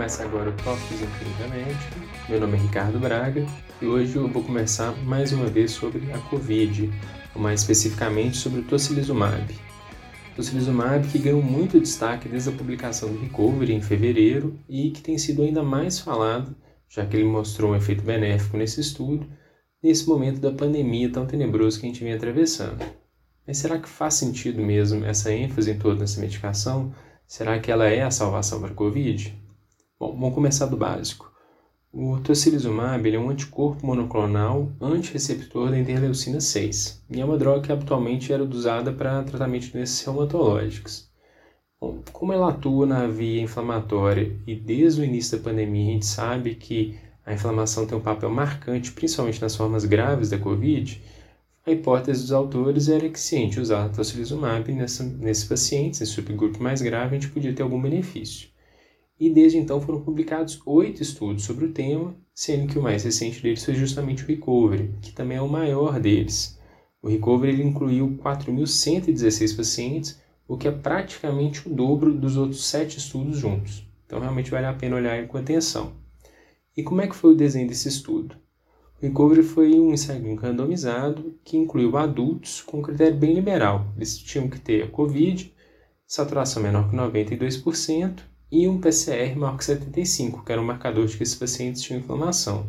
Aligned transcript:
Começa 0.00 0.24
agora 0.24 0.48
o 0.48 0.52
Tópicos 0.54 1.02
Infinitamente. 1.02 1.78
Meu 2.26 2.40
nome 2.40 2.56
é 2.56 2.60
Ricardo 2.62 2.98
Braga 2.98 3.46
e 3.82 3.84
hoje 3.84 4.16
eu 4.16 4.26
vou 4.28 4.42
conversar 4.42 4.96
mais 5.04 5.30
uma 5.30 5.44
vez 5.44 5.72
sobre 5.72 6.10
a 6.10 6.16
Covid, 6.30 6.90
ou 7.34 7.42
mais 7.42 7.60
especificamente 7.60 8.38
sobre 8.38 8.60
o 8.60 8.64
tocilizumab. 8.64 9.54
Tocilizumab 10.34 11.06
que 11.06 11.18
ganhou 11.18 11.42
muito 11.42 11.78
destaque 11.78 12.30
desde 12.30 12.48
a 12.48 12.52
publicação 12.52 13.12
do 13.12 13.20
Recovery 13.20 13.74
em 13.74 13.82
fevereiro 13.82 14.58
e 14.66 14.90
que 14.90 15.02
tem 15.02 15.18
sido 15.18 15.42
ainda 15.42 15.62
mais 15.62 15.98
falado, 15.98 16.56
já 16.88 17.04
que 17.04 17.14
ele 17.14 17.26
mostrou 17.26 17.72
um 17.72 17.76
efeito 17.76 18.02
benéfico 18.02 18.56
nesse 18.56 18.80
estudo, 18.80 19.26
nesse 19.82 20.08
momento 20.08 20.40
da 20.40 20.50
pandemia 20.50 21.12
tão 21.12 21.26
tenebroso 21.26 21.78
que 21.78 21.84
a 21.84 21.90
gente 21.90 22.02
vem 22.02 22.14
atravessando. 22.14 22.82
Mas 23.46 23.58
será 23.58 23.78
que 23.78 23.86
faz 23.86 24.14
sentido 24.14 24.62
mesmo 24.62 25.04
essa 25.04 25.30
ênfase 25.30 25.70
em 25.70 25.78
toda 25.78 26.04
essa 26.04 26.18
medicação? 26.22 26.90
Será 27.26 27.60
que 27.60 27.70
ela 27.70 27.86
é 27.86 28.00
a 28.00 28.10
salvação 28.10 28.62
para 28.62 28.70
a 28.70 28.74
Covid? 28.74 29.39
Bom, 30.00 30.12
vamos 30.12 30.34
começar 30.34 30.64
do 30.64 30.78
básico. 30.78 31.30
O 31.92 32.18
tocilizumab 32.20 33.06
é 33.14 33.18
um 33.18 33.28
anticorpo 33.28 33.86
monoclonal 33.86 34.72
antirreceptor 34.80 35.68
da 35.68 35.78
interleucina 35.78 36.40
6 36.40 37.04
e 37.10 37.20
é 37.20 37.24
uma 37.24 37.36
droga 37.36 37.60
que 37.60 37.70
habitualmente 37.70 38.32
era 38.32 38.42
usada 38.42 38.94
para 38.94 39.22
tratamento 39.22 39.66
de 39.66 39.72
doenças 39.72 40.02
reumatológicas. 40.02 41.10
Bom, 41.78 42.02
como 42.14 42.32
ela 42.32 42.48
atua 42.48 42.86
na 42.86 43.06
via 43.06 43.42
inflamatória 43.42 44.34
e 44.46 44.54
desde 44.54 45.02
o 45.02 45.04
início 45.04 45.36
da 45.36 45.44
pandemia 45.44 45.90
a 45.90 45.92
gente 45.92 46.06
sabe 46.06 46.54
que 46.54 46.98
a 47.26 47.34
inflamação 47.34 47.84
tem 47.84 47.98
um 47.98 48.00
papel 48.00 48.30
marcante, 48.30 48.92
principalmente 48.92 49.42
nas 49.42 49.54
formas 49.54 49.84
graves 49.84 50.30
da 50.30 50.38
Covid, 50.38 50.98
a 51.66 51.70
hipótese 51.70 52.22
dos 52.22 52.32
autores 52.32 52.88
era 52.88 53.06
que 53.10 53.20
se 53.20 53.36
a 53.36 53.38
gente 53.38 53.60
usar 53.60 53.90
tocilizumab 53.90 54.72
nesses 54.72 55.44
pacientes, 55.44 56.00
nesse 56.00 56.12
subgrupo 56.12 56.62
mais 56.62 56.80
grave, 56.80 57.16
a 57.16 57.20
gente 57.20 57.30
podia 57.30 57.52
ter 57.52 57.62
algum 57.62 57.82
benefício 57.82 58.48
e 59.20 59.28
desde 59.28 59.58
então 59.58 59.82
foram 59.82 60.00
publicados 60.00 60.58
oito 60.64 61.02
estudos 61.02 61.44
sobre 61.44 61.66
o 61.66 61.72
tema, 61.72 62.16
sendo 62.34 62.66
que 62.66 62.78
o 62.78 62.82
mais 62.82 63.04
recente 63.04 63.42
deles 63.42 63.62
foi 63.62 63.74
justamente 63.74 64.24
o 64.24 64.26
Recovery, 64.26 64.94
que 65.02 65.12
também 65.12 65.36
é 65.36 65.42
o 65.42 65.48
maior 65.48 66.00
deles. 66.00 66.58
O 67.02 67.08
Recovery 67.08 67.62
incluiu 67.62 68.16
4.116 68.16 69.54
pacientes, 69.54 70.18
o 70.48 70.56
que 70.56 70.66
é 70.66 70.70
praticamente 70.72 71.68
o 71.68 71.74
dobro 71.74 72.14
dos 72.14 72.38
outros 72.38 72.64
sete 72.64 72.96
estudos 72.96 73.36
juntos. 73.36 73.86
Então 74.06 74.20
realmente 74.20 74.50
vale 74.50 74.66
a 74.66 74.72
pena 74.72 74.96
olhar 74.96 75.28
com 75.28 75.36
atenção. 75.36 75.92
E 76.74 76.82
como 76.82 77.02
é 77.02 77.06
que 77.06 77.14
foi 77.14 77.32
o 77.32 77.36
desenho 77.36 77.68
desse 77.68 77.88
estudo? 77.88 78.36
O 78.98 79.02
Recovery 79.02 79.42
foi 79.42 79.78
um 79.78 79.92
ensaio 79.92 80.34
randomizado 80.34 81.38
que 81.44 81.58
incluiu 81.58 81.94
adultos 81.98 82.62
com 82.62 82.80
critério 82.80 83.18
bem 83.18 83.34
liberal. 83.34 83.92
Eles 83.96 84.16
tinham 84.16 84.48
que 84.48 84.58
ter 84.58 84.82
a 84.82 84.88
COVID, 84.88 85.54
saturação 86.06 86.62
menor 86.62 86.88
que 86.88 86.96
92%, 86.96 88.29
e 88.50 88.66
um 88.66 88.80
PCR 88.80 89.36
maior 89.36 89.56
que 89.56 89.64
75, 89.64 90.44
que 90.44 90.52
era 90.52 90.60
um 90.60 90.64
marcador 90.64 91.06
de 91.06 91.16
que 91.16 91.22
esses 91.22 91.34
pacientes 91.34 91.82
tinham 91.82 92.00
inflamação. 92.00 92.66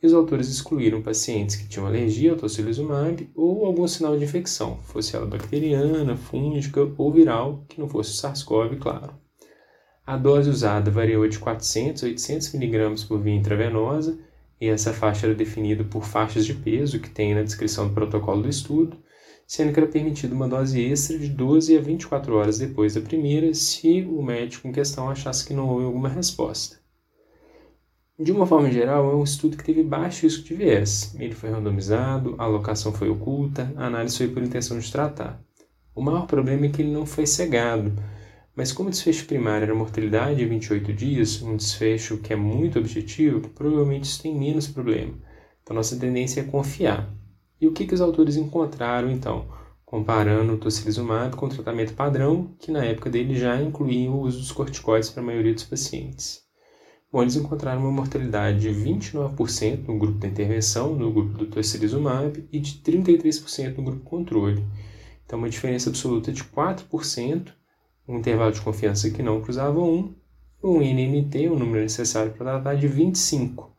E 0.00 0.06
os 0.06 0.14
autores 0.14 0.48
excluíram 0.48 1.02
pacientes 1.02 1.56
que 1.56 1.66
tinham 1.66 1.86
alergia 1.86 2.30
ao 2.30 2.36
tocilizumab 2.36 3.28
ou 3.34 3.66
algum 3.66 3.88
sinal 3.88 4.16
de 4.16 4.24
infecção, 4.24 4.78
fosse 4.84 5.16
ela 5.16 5.26
bacteriana, 5.26 6.16
fúngica 6.16 6.88
ou 6.96 7.12
viral, 7.12 7.64
que 7.68 7.80
não 7.80 7.88
fosse 7.88 8.12
SARS-CoV, 8.12 8.78
claro. 8.78 9.12
A 10.06 10.16
dose 10.16 10.48
usada 10.48 10.90
variou 10.90 11.26
de 11.28 11.38
400 11.38 12.04
a 12.04 12.06
800 12.06 12.54
mg 12.54 13.04
por 13.06 13.20
via 13.20 13.34
intravenosa, 13.34 14.18
e 14.60 14.68
essa 14.68 14.92
faixa 14.92 15.26
era 15.26 15.34
definida 15.34 15.84
por 15.84 16.04
faixas 16.04 16.46
de 16.46 16.54
peso 16.54 17.00
que 17.00 17.10
tem 17.10 17.34
na 17.34 17.42
descrição 17.42 17.88
do 17.88 17.94
protocolo 17.94 18.42
do 18.42 18.48
estudo, 18.48 18.96
sendo 19.48 19.72
que 19.72 19.80
era 19.80 19.88
permitida 19.88 20.34
uma 20.34 20.46
dose 20.46 20.78
extra 20.78 21.18
de 21.18 21.26
12 21.26 21.74
a 21.74 21.80
24 21.80 22.34
horas 22.36 22.58
depois 22.58 22.94
da 22.94 23.00
primeira, 23.00 23.54
se 23.54 24.02
o 24.02 24.22
médico 24.22 24.68
em 24.68 24.72
questão 24.72 25.08
achasse 25.08 25.46
que 25.46 25.54
não 25.54 25.66
houve 25.66 25.86
alguma 25.86 26.10
resposta. 26.10 26.76
De 28.20 28.30
uma 28.30 28.46
forma 28.46 28.70
geral, 28.70 29.10
é 29.10 29.16
um 29.16 29.24
estudo 29.24 29.56
que 29.56 29.64
teve 29.64 29.82
baixo 29.82 30.26
risco 30.26 30.44
de 30.44 30.54
viés. 30.54 31.14
Ele 31.18 31.34
foi 31.34 31.48
randomizado, 31.48 32.34
a 32.36 32.44
alocação 32.44 32.92
foi 32.92 33.08
oculta, 33.08 33.72
a 33.74 33.86
análise 33.86 34.18
foi 34.18 34.28
por 34.28 34.42
intenção 34.42 34.78
de 34.78 34.92
tratar. 34.92 35.42
O 35.94 36.02
maior 36.02 36.26
problema 36.26 36.66
é 36.66 36.68
que 36.68 36.82
ele 36.82 36.92
não 36.92 37.06
foi 37.06 37.26
cegado, 37.26 37.94
mas 38.54 38.70
como 38.70 38.88
o 38.88 38.92
desfecho 38.92 39.24
primário 39.24 39.64
era 39.64 39.74
mortalidade 39.74 40.42
em 40.42 40.48
28 40.48 40.92
dias, 40.92 41.40
um 41.40 41.56
desfecho 41.56 42.18
que 42.18 42.34
é 42.34 42.36
muito 42.36 42.78
objetivo, 42.78 43.48
provavelmente 43.48 44.04
isso 44.04 44.20
tem 44.20 44.38
menos 44.38 44.68
problema. 44.68 45.14
Então 45.62 45.74
nossa 45.74 45.96
tendência 45.96 46.40
é 46.42 46.44
confiar. 46.44 47.17
E 47.60 47.66
o 47.66 47.72
que, 47.72 47.86
que 47.86 47.94
os 47.94 48.00
autores 48.00 48.36
encontraram 48.36 49.10
então? 49.10 49.46
Comparando 49.84 50.52
o 50.52 50.58
tocilizumab 50.58 51.34
com 51.34 51.46
o 51.46 51.48
tratamento 51.48 51.94
padrão, 51.94 52.54
que 52.58 52.70
na 52.70 52.84
época 52.84 53.10
dele 53.10 53.34
já 53.34 53.60
incluía 53.60 54.10
o 54.10 54.20
uso 54.20 54.38
dos 54.38 54.52
corticoides 54.52 55.10
para 55.10 55.22
a 55.22 55.26
maioria 55.26 55.54
dos 55.54 55.64
pacientes. 55.64 56.46
Bom, 57.10 57.22
eles 57.22 57.36
encontraram 57.36 57.80
uma 57.80 57.90
mortalidade 57.90 58.60
de 58.60 58.68
29% 58.68 59.86
no 59.88 59.98
grupo 59.98 60.18
da 60.18 60.28
intervenção, 60.28 60.94
no 60.94 61.10
grupo 61.10 61.38
do 61.38 61.46
tocilizumab, 61.46 62.46
e 62.52 62.60
de 62.60 62.82
33% 62.82 63.78
no 63.78 63.82
grupo 63.82 64.04
controle. 64.04 64.62
Então, 65.24 65.38
uma 65.38 65.48
diferença 65.48 65.88
absoluta 65.88 66.30
de 66.30 66.44
4%, 66.44 67.48
um 68.06 68.18
intervalo 68.18 68.52
de 68.52 68.60
confiança 68.60 69.10
que 69.10 69.22
não 69.22 69.40
cruzava 69.40 69.80
1, 69.80 70.14
um 70.62 70.82
NNT, 70.82 71.48
o 71.48 71.58
número 71.58 71.82
necessário 71.82 72.32
para 72.32 72.60
tratar, 72.60 72.74
de 72.74 72.86
25, 72.86 73.74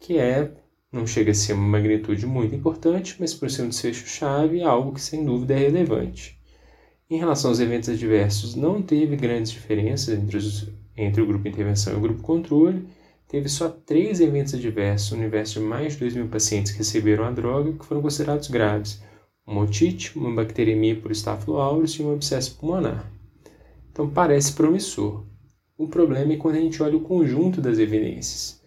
que 0.00 0.16
é 0.18 0.50
não 0.94 1.06
chega 1.08 1.32
a 1.32 1.34
ser 1.34 1.54
uma 1.54 1.66
magnitude 1.66 2.24
muito 2.24 2.54
importante, 2.54 3.16
mas 3.18 3.34
por 3.34 3.50
ser 3.50 3.62
um 3.62 3.68
desfecho-chave, 3.68 4.60
é 4.60 4.64
algo 4.64 4.92
que 4.92 5.00
sem 5.00 5.24
dúvida 5.24 5.54
é 5.54 5.58
relevante. 5.58 6.38
Em 7.10 7.18
relação 7.18 7.50
aos 7.50 7.58
eventos 7.58 7.88
adversos, 7.88 8.54
não 8.54 8.80
teve 8.80 9.16
grandes 9.16 9.50
diferenças 9.50 10.16
entre, 10.16 10.36
os, 10.36 10.68
entre 10.96 11.20
o 11.20 11.26
grupo 11.26 11.48
intervenção 11.48 11.92
e 11.92 11.96
o 11.96 12.00
grupo 12.00 12.22
controle. 12.22 12.86
Teve 13.26 13.48
só 13.48 13.68
três 13.68 14.20
eventos 14.20 14.54
adversos 14.54 15.10
no 15.10 15.18
universo 15.18 15.58
de 15.58 15.66
mais 15.66 15.94
de 15.94 15.98
2 15.98 16.14
mil 16.14 16.28
pacientes 16.28 16.70
que 16.70 16.78
receberam 16.78 17.24
a 17.24 17.30
droga 17.32 17.72
que 17.72 17.84
foram 17.84 18.00
considerados 18.00 18.48
graves: 18.48 19.02
uma 19.44 19.62
otite, 19.62 20.16
uma 20.16 20.32
bacteremia 20.32 20.94
por 20.94 21.10
aureus 21.60 21.92
e 21.94 22.02
um 22.02 22.12
abscesso 22.12 22.56
pulmonar. 22.56 23.10
Então 23.90 24.08
parece 24.08 24.52
promissor. 24.52 25.24
O 25.76 25.88
problema 25.88 26.32
é 26.32 26.36
quando 26.36 26.54
a 26.54 26.60
gente 26.60 26.80
olha 26.80 26.96
o 26.96 27.00
conjunto 27.00 27.60
das 27.60 27.78
evidências. 27.78 28.63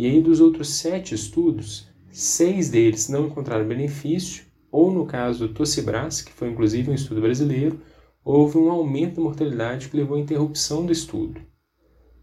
E 0.00 0.06
aí, 0.06 0.22
dos 0.22 0.40
outros 0.40 0.70
sete 0.70 1.14
estudos, 1.14 1.86
seis 2.10 2.70
deles 2.70 3.10
não 3.10 3.26
encontraram 3.26 3.68
benefício, 3.68 4.44
ou 4.72 4.90
no 4.90 5.04
caso 5.04 5.46
do 5.46 5.52
Tocibras, 5.52 6.22
que 6.22 6.32
foi 6.32 6.48
inclusive 6.48 6.90
um 6.90 6.94
estudo 6.94 7.20
brasileiro, 7.20 7.78
houve 8.24 8.56
um 8.56 8.70
aumento 8.70 9.16
da 9.16 9.22
mortalidade 9.22 9.90
que 9.90 9.96
levou 9.98 10.16
à 10.16 10.20
interrupção 10.20 10.86
do 10.86 10.90
estudo. 10.90 11.38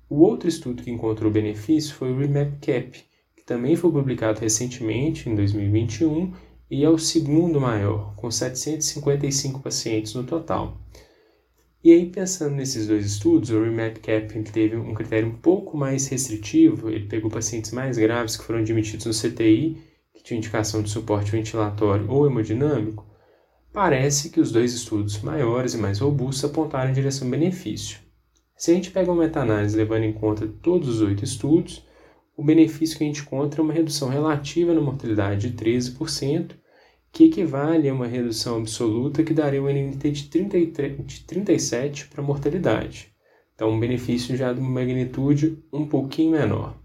O 0.10 0.22
outro 0.22 0.50
estudo 0.50 0.82
que 0.82 0.90
encontrou 0.90 1.32
benefício 1.32 1.94
foi 1.94 2.12
o 2.12 2.18
REMAP-CAP, 2.18 3.04
que 3.36 3.46
também 3.46 3.76
foi 3.76 3.92
publicado 3.92 4.40
recentemente, 4.40 5.30
em 5.30 5.36
2021, 5.36 6.34
e 6.72 6.84
é 6.84 6.90
o 6.90 6.98
segundo 6.98 7.62
maior, 7.62 8.16
com 8.16 8.32
755 8.32 9.60
pacientes 9.60 10.16
no 10.16 10.24
total. 10.24 10.82
E 11.88 11.92
aí, 11.94 12.06
pensando 12.06 12.54
nesses 12.54 12.86
dois 12.86 13.06
estudos, 13.06 13.50
o 13.50 13.64
Remap 13.64 14.00
Cap 14.00 14.44
teve 14.52 14.76
um 14.76 14.94
critério 14.94 15.30
um 15.30 15.38
pouco 15.38 15.78
mais 15.78 16.06
restritivo, 16.10 16.90
ele 16.90 17.08
pegou 17.08 17.32
pacientes 17.32 17.72
mais 17.72 17.98
graves 17.98 18.36
que 18.36 18.44
foram 18.44 18.60
admitidos 18.60 19.06
no 19.06 19.14
CTI, 19.14 19.78
que 20.14 20.22
tinham 20.22 20.40
indicação 20.40 20.82
de 20.82 20.90
suporte 20.90 21.32
ventilatório 21.32 22.12
ou 22.12 22.28
hemodinâmico, 22.28 23.06
parece 23.72 24.30
que 24.30 24.42
os 24.42 24.52
dois 24.52 24.74
estudos 24.74 25.22
maiores 25.22 25.76
e 25.76 25.78
mais 25.78 26.00
robustos 26.00 26.44
apontaram 26.44 26.90
em 26.90 26.94
direção 26.94 27.30
benefício. 27.30 28.00
Se 28.58 28.72
a 28.72 28.74
gente 28.74 28.92
pega 28.92 29.10
uma 29.10 29.24
meta-análise 29.24 29.78
levando 29.78 30.04
em 30.04 30.12
conta 30.12 30.46
todos 30.46 30.90
os 30.90 31.00
oito 31.00 31.24
estudos, 31.24 31.88
o 32.36 32.44
benefício 32.44 32.98
que 32.98 33.06
a 33.06 33.08
gente 33.08 33.22
encontra 33.22 33.62
é 33.62 33.64
uma 33.64 33.72
redução 33.72 34.10
relativa 34.10 34.74
na 34.74 34.82
mortalidade 34.82 35.50
de 35.50 35.56
13%, 35.56 36.52
que 37.12 37.26
equivale 37.26 37.90
a 37.90 37.94
uma 37.94 38.08
redução 38.08 38.58
absoluta 38.58 39.24
que 39.24 39.34
daria 39.34 39.62
um 39.62 39.70
NNT 39.70 40.12
de, 40.12 40.24
33, 40.26 41.06
de 41.06 41.24
37 41.24 42.08
para 42.08 42.22
a 42.22 42.26
mortalidade. 42.26 43.12
Então, 43.56 43.72
um 43.72 43.80
benefício 43.80 44.38
já 44.38 44.54
de 44.54 44.60
uma 44.60 44.70
magnitude 44.70 45.64
um 45.74 45.86
pouquinho 45.86 46.32
menor. 46.32 46.78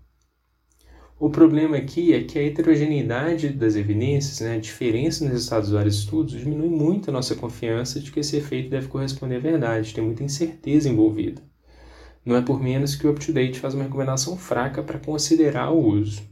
O 1.21 1.31
problema 1.31 1.77
aqui 1.77 2.13
é 2.13 2.25
que 2.25 2.37
a 2.39 2.43
heterogeneidade 2.43 3.51
das 3.51 3.77
evidências, 3.77 4.41
né, 4.41 4.57
a 4.57 4.59
diferença 4.59 5.23
nos 5.23 5.33
resultados 5.33 5.69
dos 5.69 5.77
vários 5.77 5.99
estudos, 5.99 6.33
diminui 6.33 6.69
muito 6.69 7.11
a 7.11 7.13
nossa 7.13 7.37
confiança 7.37 8.01
de 8.01 8.11
que 8.11 8.19
esse 8.19 8.37
efeito 8.37 8.71
deve 8.71 8.89
corresponder 8.89 9.37
à 9.37 9.39
verdade, 9.39 9.95
tem 9.95 10.03
muita 10.03 10.25
incerteza 10.25 10.89
envolvida. 10.89 11.41
Não 12.25 12.35
é 12.35 12.43
por 12.43 12.61
menos 12.61 12.97
que 12.97 13.07
o 13.07 13.11
UpToDate 13.11 13.61
faz 13.61 13.75
uma 13.75 13.85
recomendação 13.85 14.37
fraca 14.37 14.83
para 14.83 14.99
considerar 14.99 15.71
o 15.71 15.79
uso. 15.79 16.23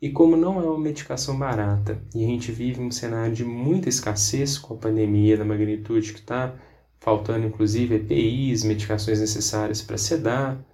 E 0.00 0.10
como 0.10 0.36
não 0.36 0.58
é 0.58 0.64
uma 0.64 0.78
medicação 0.78 1.38
barata 1.38 2.02
e 2.14 2.24
a 2.24 2.26
gente 2.26 2.50
vive 2.50 2.80
um 2.80 2.90
cenário 2.90 3.34
de 3.34 3.44
muita 3.44 3.88
escassez 3.88 4.56
com 4.56 4.74
a 4.74 4.78
pandemia 4.78 5.36
da 5.36 5.44
magnitude 5.44 6.14
que 6.14 6.20
está, 6.20 6.54
faltando 6.98 7.46
inclusive 7.46 7.96
EPIs, 7.96 8.64
medicações 8.64 9.20
necessárias 9.20 9.82
para 9.82 9.98
sedar, 9.98 10.64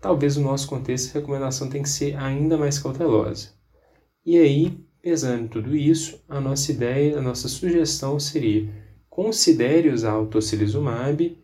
talvez 0.00 0.36
no 0.36 0.44
nosso 0.44 0.68
contexto 0.68 1.10
a 1.10 1.20
recomendação 1.20 1.68
tem 1.68 1.82
que 1.82 1.88
ser 1.88 2.16
ainda 2.16 2.56
mais 2.56 2.78
cautelosa. 2.78 3.50
E 4.24 4.38
aí, 4.38 4.78
pesando 5.02 5.48
tudo 5.48 5.76
isso, 5.76 6.22
a 6.28 6.40
nossa 6.40 6.70
ideia, 6.70 7.18
a 7.18 7.22
nossa 7.22 7.48
sugestão 7.48 8.20
seria 8.20 8.68
considere 9.08 9.88
usar 9.88 10.18
o 10.18 10.26
tocilizumab 10.26 11.38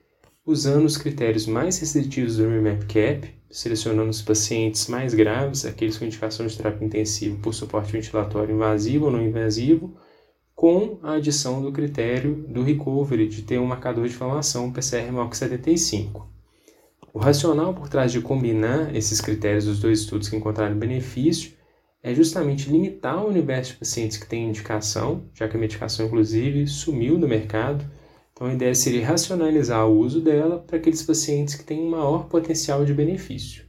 usando 0.45 0.85
os 0.85 0.97
critérios 0.97 1.47
mais 1.47 1.79
restritivos 1.79 2.37
do 2.37 2.49
Remap 2.49 2.83
Cap, 2.85 3.33
selecionando 3.51 4.11
os 4.11 4.23
pacientes 4.23 4.89
mais 4.89 5.15
graves, 5.15 5.65
aqueles 5.65 5.99
com 5.99 6.05
indicação 6.05 6.47
de 6.47 6.57
terapia 6.57 6.87
intensiva 6.87 7.39
por 7.43 7.55
suporte 7.55 7.93
ventilatório 7.93 8.55
invasivo 8.55 9.07
ou 9.07 9.11
não 9.11 9.23
invasivo, 9.23 9.97
com 10.55 10.99
a 11.03 11.15
adição 11.15 11.63
do 11.63 11.73
critério 11.73 12.45
do 12.49 12.63
recovery 12.63 13.29
de 13.29 13.43
ter 13.43 13.59
um 13.59 13.67
marcador 13.67 14.07
de 14.07 14.15
inflamação 14.15 14.73
PCR 14.73 15.11
maior 15.11 15.29
que 15.29 15.37
75. 15.37 16.29
O 17.13 17.19
racional 17.19 17.75
por 17.75 17.89
trás 17.89 18.11
de 18.11 18.21
combinar 18.21 18.95
esses 18.97 19.21
critérios 19.21 19.67
dos 19.67 19.81
dois 19.81 20.01
estudos 20.01 20.29
que 20.29 20.37
encontraram 20.37 20.79
benefício 20.79 21.53
é 22.03 22.15
justamente 22.15 22.71
limitar 22.71 23.23
o 23.23 23.29
universo 23.29 23.73
de 23.73 23.79
pacientes 23.79 24.17
que 24.17 24.27
têm 24.27 24.49
indicação, 24.49 25.25
já 25.35 25.47
que 25.47 25.57
a 25.57 25.61
medicação, 25.61 26.07
inclusive, 26.07 26.67
sumiu 26.67 27.19
do 27.19 27.29
mercado. 27.29 27.85
Então, 28.43 28.51
a 28.51 28.55
ideia 28.55 28.75
seria 28.75 29.07
racionalizar 29.07 29.87
o 29.87 29.97
uso 29.97 30.21
dela 30.21 30.59
para 30.59 30.77
aqueles 30.77 31.01
pacientes 31.01 31.55
que 31.55 31.63
têm 31.63 31.79
um 31.79 31.91
maior 31.91 32.27
potencial 32.27 32.85
de 32.85 32.93
benefício. 32.93 33.67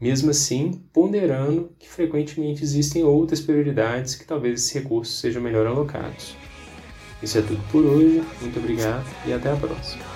Mesmo 0.00 0.30
assim, 0.30 0.70
ponderando 0.92 1.74
que 1.76 1.88
frequentemente 1.88 2.62
existem 2.62 3.02
outras 3.02 3.40
prioridades 3.40 4.14
que 4.14 4.24
talvez 4.24 4.60
esses 4.60 4.72
recursos 4.72 5.18
sejam 5.18 5.42
melhor 5.42 5.66
alocados. 5.66 6.36
Isso 7.20 7.36
é 7.36 7.42
tudo 7.42 7.60
por 7.72 7.84
hoje, 7.84 8.22
muito 8.40 8.60
obrigado 8.60 9.04
e 9.26 9.32
até 9.32 9.50
a 9.50 9.56
próxima. 9.56 10.15